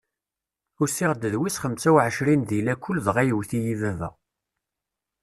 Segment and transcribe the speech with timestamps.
[0.81, 4.09] Usiɣ-d d wis xemsa u ɛecrin di lakul dɣa yewwet-iyi baba.